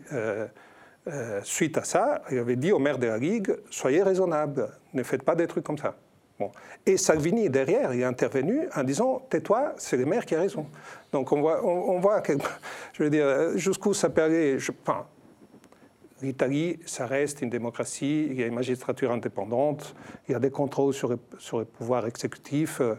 [1.07, 5.03] euh, suite à ça, il avait dit au maire de la Ligue, soyez raisonnable, ne
[5.03, 5.95] faites pas des trucs comme ça.
[6.87, 10.67] Et Salvini, derrière, est intervenu en disant Tais-toi, c'est le maire qui a raison.
[11.13, 12.33] Donc on voit, on, voit que,
[12.93, 14.59] je veux dire, jusqu'où ça peut aller.
[14.59, 15.07] Je, enfin,
[16.23, 19.95] L'Italie, ça reste une démocratie, il y a une magistrature indépendante,
[20.27, 22.81] il y a des contrôles sur, sur le pouvoir exécutif.
[22.81, 22.95] Euh,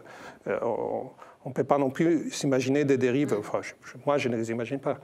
[0.62, 3.60] on ne peut pas non plus s'imaginer des dérives, enfin,
[4.04, 4.98] moi je ne les imagine pas,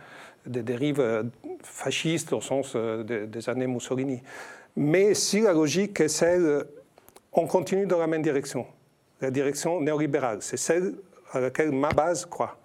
[0.47, 1.25] des dérives euh,
[1.63, 4.23] fascistes au sens euh, des années Mussolini.
[4.77, 6.65] Mais si la logique est celle
[7.33, 8.67] on continue dans la même direction,
[9.21, 10.39] la direction néolibérale.
[10.41, 10.95] C'est celle
[11.33, 12.59] à laquelle ma base croit.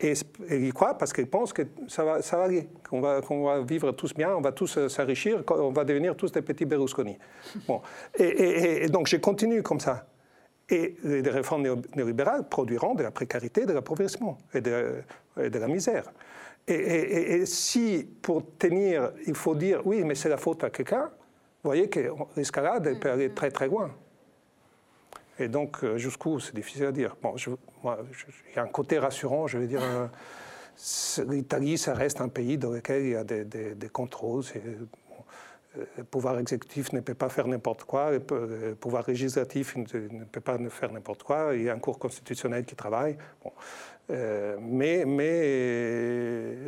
[0.00, 0.14] Et,
[0.50, 4.40] il croit parce qu'il pense que ça va, aller, qu'on va, vivre tous bien, on
[4.40, 7.16] va tous euh, s'enrichir, on va devenir tous des petits Berlusconi.
[7.68, 7.80] Bon.
[8.18, 10.06] Et, donc je continue comme ça.
[10.68, 11.62] Et les réformes
[11.94, 15.02] néolibérales produiront de la précarité, de l'appauvrissement et de,
[15.36, 16.10] de la misère.
[16.66, 21.10] Et, si pour tenir, il faut dire oui, mais c'est la faute à quelqu'un,
[21.64, 23.90] vous voyez que l'escalade peut aller très très loin.
[25.38, 27.16] Et donc, euh, jusqu'où, c'est difficile à dire.
[27.22, 29.82] Bon, il y a un côté rassurant, je veux dire.
[29.82, 30.06] Euh,
[31.28, 34.42] L'Italie, ça reste un pays dans lequel il y a des, contrôles.
[35.96, 40.58] Le pouvoir exécutif ne peut pas faire n'importe quoi, le pouvoir législatif ne peut pas
[40.68, 43.16] faire n'importe quoi, il y a un cours constitutionnel qui travaille.
[44.10, 45.04] Euh, mais,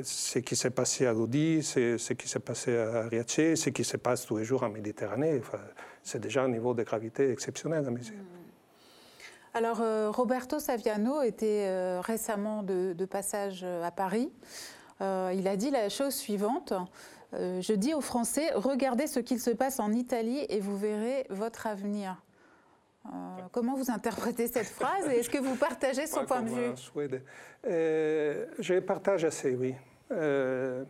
[0.02, 3.96] ce qui s'est passé à Lodi, ce qui s'est passé à Riace, ce qui se
[3.98, 5.40] passe tous les jours en Méditerranée,
[6.02, 8.14] c'est déjà un niveau de gravité exceptionnel à mes yeux.
[8.14, 8.26] Mm.
[9.54, 14.30] Alors, euh, Roberto Saviano était euh, récemment de, passage à Paris.
[15.00, 16.72] il a dit la chose suivante.
[17.36, 21.66] Je dis aux Français, regardez ce qu'il se passe en Italie et vous verrez votre
[21.66, 22.22] avenir.
[23.06, 26.72] Euh, comment vous interprétez cette phrase et est-ce que vous partagez son point de vue
[27.66, 29.74] euh, Je partage assez, oui.
[30.12, 30.84] Euh,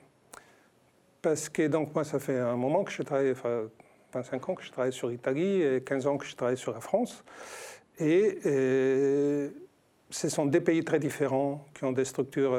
[1.20, 3.64] parce que donc moi, ça fait un moment que je travaille, enfin
[4.12, 6.80] 25 ans que je travaille sur l'Italie et 15 ans que je travaille sur la
[6.80, 7.24] France.
[7.98, 8.38] Et,
[10.08, 12.56] ce sont des pays très différents qui ont des structures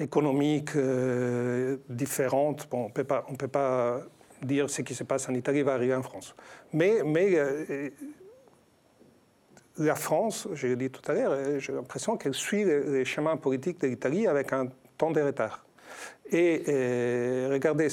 [0.00, 0.72] économiques
[2.00, 2.66] différentes.
[2.70, 4.00] Bon, on ne peut pas
[4.42, 6.34] dire ce qui se passe en Italie va arriver en France.
[6.72, 7.90] Mais, mais euh,
[9.78, 13.36] la France, je l'ai dit tout à l'heure, euh, j'ai l'impression qu'elle suit les chemins
[13.36, 15.66] politiques de l'Italie avec un temps de retard.
[16.32, 17.88] Et euh, regardez,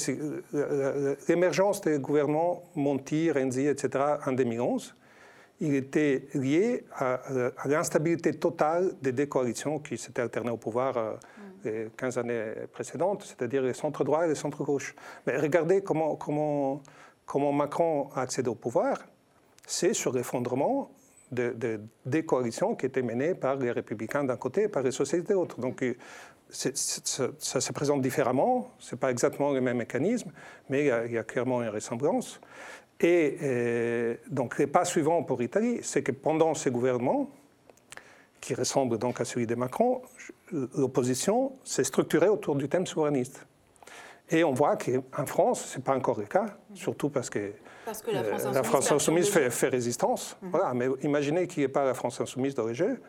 [1.28, 4.04] l'émergence des gouvernements Monti, Renzi, etc.
[4.26, 4.96] en 2011,
[5.60, 7.20] il était lié à,
[7.66, 11.18] l'instabilité totale des deux coalitions qui s'étaient alternées au pouvoir
[11.64, 14.96] les 15 années précédentes, c'est-à-dire les centres-droits et les centres-gauche.
[15.26, 16.82] Mais regardez comment,
[17.54, 18.98] Macron a accédé au pouvoir.
[19.66, 20.92] C'est sur l'effondrement
[21.32, 25.30] de, des coalitions qui étaient menées par les républicains d'un côté et par les socialistes
[25.30, 25.60] de l'autre.
[25.60, 25.84] Donc
[26.50, 30.32] ça, se présente différemment, ce n'est pas exactement le même mécanisme,
[30.70, 32.40] mais il y a, clairement une ressemblance.
[33.00, 37.30] Et euh, donc les pas suivants pour l'Italie, c'est que pendant ces gouvernements,
[38.40, 40.02] qui ressemble donc à celui de Macron,
[40.52, 43.46] l'opposition s'est structurée autour du thème souverainiste.
[44.30, 47.54] Et on voit qu'en France, ce n'est pas encore le cas, surtout parce que,
[47.86, 50.36] la France insoumise, fait, résistance.
[50.42, 50.50] Mhm.
[50.52, 53.02] Voilà, mais imaginez qu'il n'y ait pas la France insoumise dans les jeux.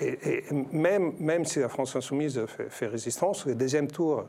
[0.00, 4.26] Et, même, même si la France insoumise fait, fait, résistance, le deuxième tour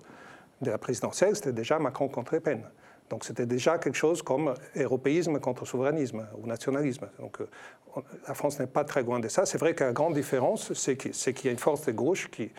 [0.62, 2.63] de la présidentielle, c'était déjà Macron contre Le Pen.
[3.10, 7.10] Donc c'était déjà quelque chose comme européisme contre souverainisme ou nationalisme.
[7.19, 7.48] Donc euh,
[8.28, 9.45] la France n'est pas très loin de ça.
[9.45, 12.52] C'est vrai que la grande différence, c'est qu'il y a une force de gauche qui,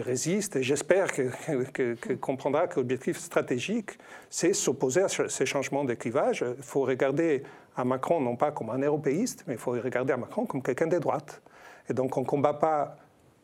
[0.00, 3.90] résiste, et j'espère qu'elle comprendra que l'objectif stratégique,
[4.30, 6.42] c'est s'opposer à ces changements de clivage.
[6.56, 7.42] Il faut regarder
[7.76, 10.86] à Macron non pas comme un européiste, mais il faut regarder à Macron comme quelqu'un
[10.86, 11.42] de droite.
[11.90, 12.96] Et donc on ne combat pas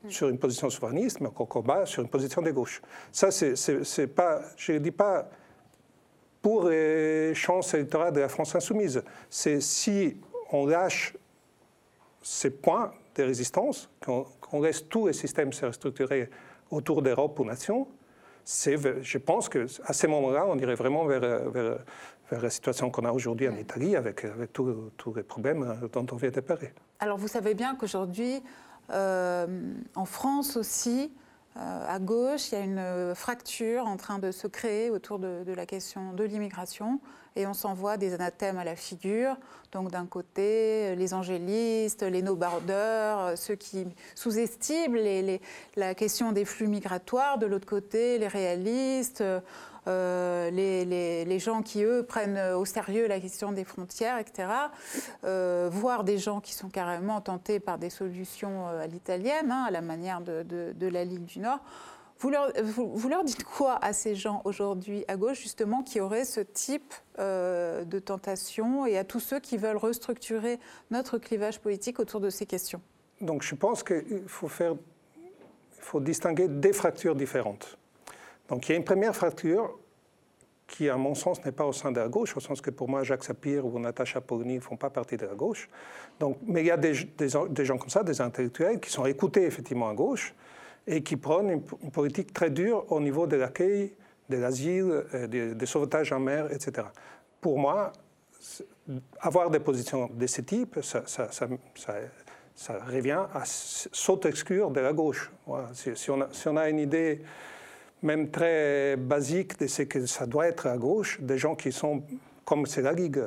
[0.08, 2.80] sur une position souverainiste, mais on combat sur une position de gauche.
[3.12, 5.28] Ça, c'est pas, je ne dis pas
[6.42, 9.02] pour les chances électorales de la France insoumise.
[9.28, 10.16] C'est si
[10.52, 11.16] on lâche
[12.22, 16.30] ces points de résistance, qu'on laisse tous les systèmes se restructurer
[16.70, 17.88] autour d'Europe ou nations,
[18.46, 21.78] je pense qu'à ce moment-là, on irait vraiment vers, vers,
[22.30, 26.30] la situation qu'on a aujourd'hui en Italie, avec, avec tous les problèmes dont on vient
[26.30, 26.70] de parler.
[27.00, 28.40] Alors vous savez bien qu'aujourd'hui,
[28.90, 29.46] euh,
[29.94, 31.28] en France aussi, euh,
[31.60, 35.66] à gauche, il y a une fracture en train de se créer autour de, la
[35.66, 37.00] question de l'immigration
[37.36, 39.36] et on s'envoie des anathèmes à la figure.
[39.72, 44.96] Donc d'un côté, les angélistes, les no-borders, ceux qui sous-estiment
[45.76, 49.22] la question des flux migratoires, de l'autre côté, les réalistes,
[49.86, 54.48] euh, les, gens qui, eux, prennent au sérieux la question des frontières, etc.,
[55.24, 59.64] euh, voire des gens qui sont carrément tentés par des solutions euh, à l'italienne, hein,
[59.66, 61.60] à la manière de, la Ligue du Nord.
[62.18, 66.26] Vous leur, vous, leur, dites quoi à ces gens aujourd'hui à gauche, justement, qui auraient
[66.26, 70.58] ce type de tentation et à tous ceux qui veulent restructurer
[70.90, 72.82] notre clivage politique autour de ces questions?
[73.22, 74.74] Donc je pense qu'il faut, faire,
[75.16, 77.78] il faut distinguer des fractures différentes.
[78.50, 79.78] Donc il y a une première fracture
[80.66, 82.88] qui, à mon sens, n'est pas au sein de la gauche, au sens que pour
[82.88, 85.68] moi, Jacques Sapir ou Natacha Polony ne font pas partie de la gauche.
[86.20, 89.88] Donc, mais il y a des, gens comme ça, des intellectuels, qui sont écoutés effectivement
[89.88, 90.34] à gauche
[90.86, 93.94] et qui prennent une, politique très dure au niveau de l'accueil,
[94.28, 96.86] de l'asile, euh, des sauvetages en mer, etc.
[97.40, 97.92] Pour moi,
[99.20, 100.98] avoir des positions de ce type, ça,
[102.86, 105.30] revient à s'auto-exclure de la gauche.
[105.72, 107.22] Si, on a, une idée
[108.02, 112.02] même très basique de ce que ça doit être à gauche, des gens qui sont
[112.44, 113.22] comme c'est la Ligue.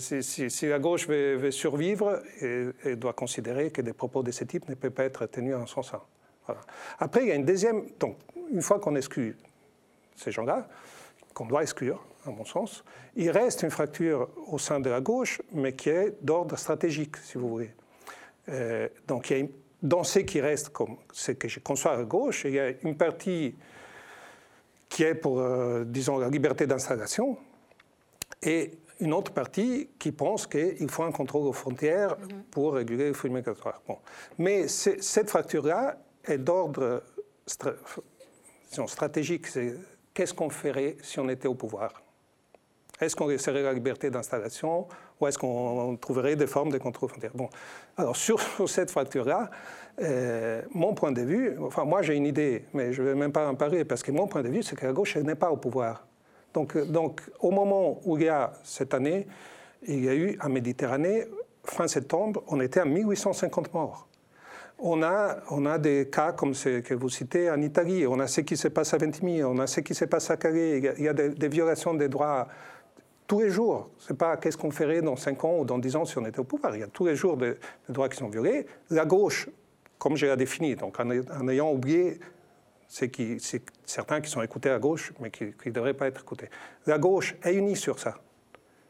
[0.00, 4.74] Si, la gauche veut, survivre, elle, doit considérer que des propos de ce type ne
[4.74, 6.02] peuvent pas être tenus en son sein.
[6.98, 7.86] Après, il y a une deuxième.
[7.98, 8.18] Donc,
[8.52, 9.38] une fois qu'on exclut
[10.16, 10.68] ces gens-là,
[11.32, 12.84] qu'on doit exclure, à mon sens,
[13.16, 17.38] il reste une fracture au sein de la gauche, mais qui est d'ordre stratégique, si
[17.38, 17.70] vous voulez.
[18.50, 19.46] Euh, donc, il y a
[19.82, 22.96] dans ce qui reste, comme ce que je conçois à gauche, il y a une
[22.96, 23.54] partie
[24.88, 27.36] qui est pour, euh, disons, la liberté d'installation,
[28.42, 32.42] et une autre partie qui pense qu'il faut un contrôle aux frontières mhm.
[32.50, 33.80] pour réguler le flux migratoire.
[33.86, 33.98] Bon.
[34.38, 37.02] Mais cette fracture-là est d'ordre
[38.86, 39.46] stratégique.
[40.14, 42.02] Qu'est-ce qu'on ferait si on était au pouvoir?
[43.00, 44.88] Est-ce qu'on laisserait la liberté d'installation
[45.20, 47.48] ou est-ce qu'on trouverait des formes de contrôle frontière Bon,
[47.96, 49.50] alors sur, cette fracture-là,
[50.00, 53.32] euh, mon point de vue, enfin moi j'ai une idée, mais je ne vais même
[53.32, 55.50] pas en parler, parce que mon point de vue, c'est que la gauche n'est pas
[55.50, 56.06] au pouvoir.
[56.54, 59.26] Donc, euh, donc au moment où il y a cette année,
[59.86, 61.26] il y a eu en Méditerranée,
[61.64, 64.08] fin septembre, on était à 1850 morts.
[64.80, 68.28] On a, on a des cas comme ce que vous citez en Italie, on a
[68.28, 71.04] ce qui se passe à Ventimiglia, on a ce qui se passe à Calais, il
[71.04, 72.46] y a des, des violations des droits
[73.28, 73.90] tous les jours.
[73.98, 76.26] Ce n'est pas qu'est-ce qu'on ferait dans 5 ans ou dans 10 ans si on
[76.26, 76.74] était au pouvoir.
[76.74, 77.54] Il y a tous les jours des,
[77.88, 78.66] droits qui sont violés.
[78.90, 79.48] La gauche,
[79.98, 82.18] comme je l'ai défini, donc en, ayant oublié
[82.88, 83.10] c'est
[83.84, 86.48] certains qui sont écoutés à gauche, mais qui ne devraient pas être écoutés.
[86.86, 88.18] La gauche est unie sur ça.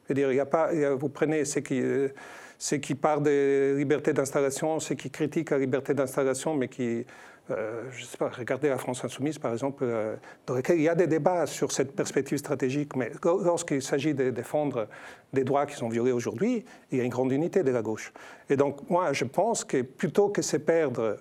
[0.04, 4.94] Je veux dire, y a pas, vous prenez ceux qui, parlent des libertés d'installation, ceux
[4.94, 7.04] qui critiquent la liberté d'installation, mais qui
[7.50, 10.82] euh, je ne sais pas, regardez la France insoumise, par exemple, euh, dans laquelle il
[10.82, 14.88] y a des débats sur cette perspective stratégique, mais lorsqu'il s'agit de défendre
[15.32, 18.12] des droits qui sont violés aujourd'hui, il y a une grande unité de la gauche.
[18.50, 21.16] Et donc, moi, je pense que plutôt que se perdre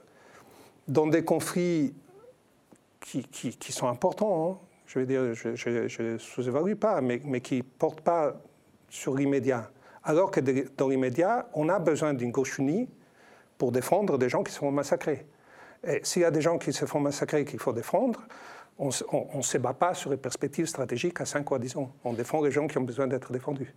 [0.88, 1.94] dans des conflits
[3.00, 8.02] qui, sont importants, hein, je veux dire, je ne sous-évalue pas, mais qui ne portent
[8.02, 8.36] pas
[8.90, 9.72] sur l'immédiat,
[10.04, 10.40] alors que
[10.78, 12.90] dans l'immédiat, on a besoin d'une gauche unie
[13.58, 15.26] pour défendre des gens qui sont massacrés.
[16.04, 18.22] S'il y a des gens qui se font massacrer et qu'il faut défendre,
[18.80, 21.92] on ne se bat pas sur les perspectives stratégiques à 5 ou à 10 ans.
[22.04, 23.74] On défend les gens qui ont besoin d'être défendus.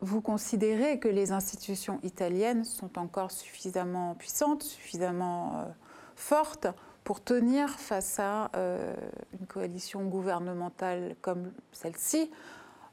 [0.00, 5.64] Vous considérez que les institutions italiennes sont encore suffisamment puissantes, suffisamment euh,
[6.16, 6.66] fortes
[7.04, 8.94] pour tenir face à euh,
[9.38, 12.32] une coalition gouvernementale comme celle-ci?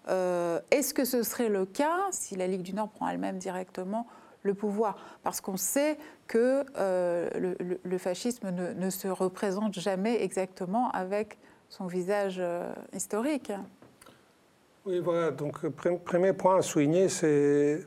[0.08, 4.06] Euh, Est-ce que ce serait le cas si la Ligue du Nord prend elle-même directement
[4.44, 5.98] le pouvoir, parce qu'on sait
[6.28, 7.30] que euh,
[7.84, 13.52] le, fascisme ne, se représente jamais exactement avec son visage euh, historique.
[14.86, 15.32] Oui, voilà.
[15.32, 17.82] Donc, premier point à souligner, c'est.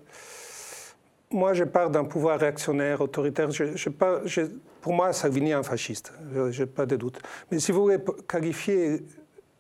[1.31, 3.51] Moi, je pars d'un pouvoir réactionnaire, autoritaire.
[3.51, 4.43] Je,
[4.83, 7.21] pour moi, Salvini est un fasciste, je n'ai pas de doute.
[7.51, 9.03] Mais si vous voulez qualifier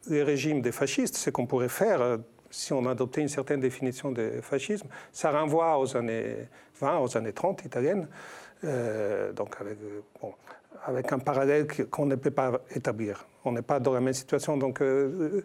[0.09, 2.19] les régimes des fascistes, ce qu'on pourrait faire euh,
[2.51, 6.37] si on adoptait une certaine définition de fascisme, ça renvoie aux années
[6.83, 8.09] 20, aux années 30 italiennes,
[8.65, 9.79] euh, donc avec,
[10.21, 10.35] bon,
[10.85, 13.27] avec, un parallèle qu'on ne peut pas établir.
[13.45, 14.57] On n'est pas dans la même situation.
[14.57, 15.45] Donc, euh,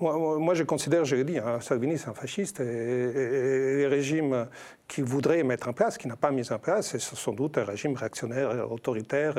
[0.00, 4.48] moi, je considère, je l'ai dit, hein, Salvini c'est un fasciste et, les régimes
[4.88, 7.64] qu'il voudrait mettre en place, qu'il n'a pas mis en place, c'est sans doute un
[7.64, 9.34] régime réactionnaire, autoritaire.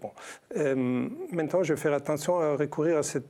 [0.00, 0.10] bon.
[0.56, 3.26] Euh, maintenant, je vais faire attention à recourir à cette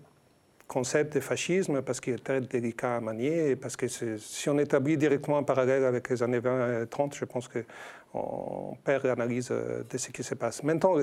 [0.70, 4.96] concept de fascisme parce qu'il est très délicat à manier, parce que si on établit
[4.96, 9.98] directement un parallèle avec les années 20 et 30, je pense qu'on perd l'analyse de
[9.98, 10.62] ce qui se passe.
[10.62, 10.94] Maintenant,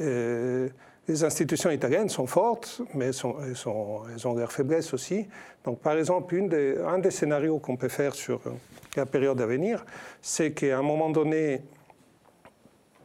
[0.00, 0.68] euh,
[1.08, 5.26] les institutions italiennes sont fortes, mais elles, ont leurs faiblesses aussi.
[5.64, 6.32] Donc, par exemple,
[6.86, 8.40] un des scénarios qu'on peut faire sur
[8.94, 9.84] la période à venir,
[10.22, 11.62] c'est qu'à un moment donné,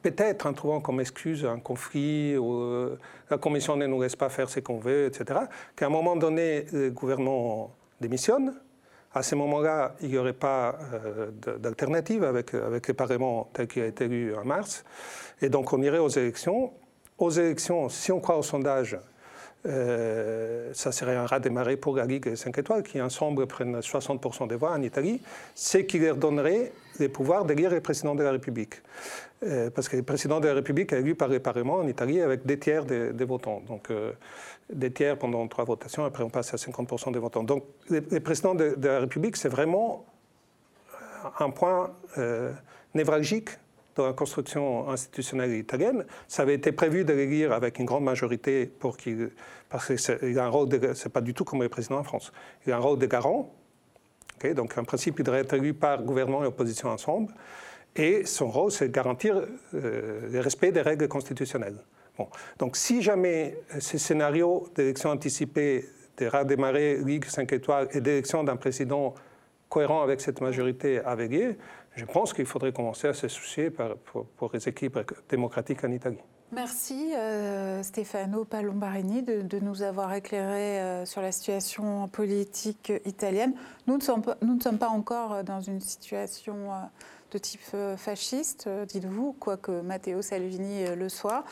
[0.04, 3.00] peut-être en trouvant comme excuse un conflit, ou euh,
[3.30, 5.42] la Commission ne nous laisse pas faire ce qu'on veut, etc.,
[5.76, 8.54] qu'à un moment donné, le gouvernement démissionne.
[9.14, 13.82] À ce moment-là, il n'y aurait pas euh, d'alternative avec, avec le Parlement tel qu'il
[13.82, 14.84] a été élu en mars.
[15.42, 16.72] Et donc, on irait aux élections.
[17.18, 18.98] Aux élections, si on croit au sondage,
[19.66, 24.48] euh, ça serait un rat démarré pour la Ligue 5 étoiles, qui ensemble prennent 60%
[24.48, 25.22] des voix en Italie,
[25.56, 28.82] ce qui leur donnerait les pouvoirs d'élire le président de la République.
[29.44, 32.22] Euh, parce que le président de la République est élu par le Parlement en Italie
[32.22, 33.62] avec des tiers des, votants.
[33.68, 34.12] Donc, euh,
[34.72, 37.44] des tiers pendant trois votations, après on passe à 50% des votants.
[37.44, 40.06] Donc, le, président de, la République, c'est vraiment
[41.40, 41.92] un point
[42.94, 43.50] névralgique
[44.00, 46.06] dans la construction institutionnelle italienne.
[46.28, 49.32] Ça avait été prévu de l'élire avec une grande majorité pour qu'il,
[49.70, 52.32] parce qu'il a un rôle c'est pas du tout comme le président en France.
[52.66, 53.54] Il a un rôle de garant.
[54.56, 57.34] Donc, en principe, il devrait être élu par gouvernement et opposition ensemble.
[57.96, 59.36] Et son rôle, c'est de garantir
[59.74, 61.78] euh, le respect des règles constitutionnelles.
[62.58, 65.86] Donc, si jamais ces scénarios d'élection anticipée,
[66.18, 69.14] de redémarrer Ligue 5 étoiles et d'élection d'un président
[69.70, 71.56] cohérent avec cette majorité lieu,
[71.96, 75.00] je pense qu'il faudrait commencer à se soucier pour, les équipes
[75.30, 76.20] démocratiques en Italie.
[76.52, 83.54] Merci euh, Stefano Palombarini de, nous avoir éclairé euh, sur la situation politique italienne.
[83.88, 86.78] Nous ne, sommes pas, encore dans une situation euh,
[87.32, 87.62] de type
[87.98, 91.46] fasciste, dites-vous, quoique Matteo Salvini le soit.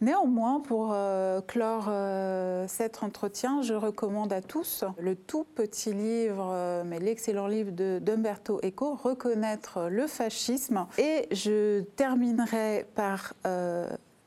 [0.00, 6.50] Néanmoins, pour euh, clore euh, cet entretien, je recommande à tous le tout petit livre,
[6.52, 10.86] euh, mais l'excellent livre d'Umberto Eco, Reconnaître le fascisme.
[10.98, 13.32] Et je terminerai par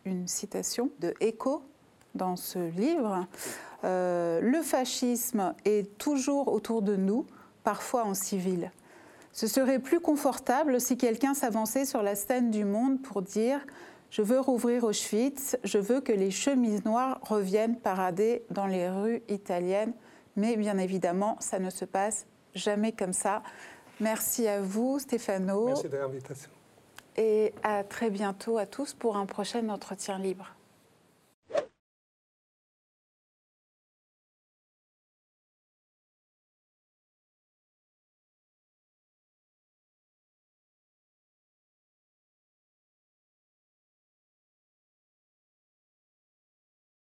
[0.07, 1.63] une citation de Eco
[2.15, 3.27] dans ce livre.
[3.83, 7.25] le fascisme est toujours autour de nous,
[7.63, 8.71] parfois en civil.
[9.33, 13.59] Ce serait plus confortable si quelqu'un s'avançait sur la scène du monde pour dire
[14.09, 19.21] je veux rouvrir Auschwitz, je veux que les chemises noires reviennent parader dans les rues
[19.27, 19.93] italiennes.
[20.35, 23.43] Mais bien évidemment, ça ne se passe jamais comme ça.
[23.99, 25.67] Merci à vous, Stéphano.
[25.67, 26.49] Merci de l'invitation.
[27.17, 30.56] Et à très bientôt à tous pour un prochain entretien libre.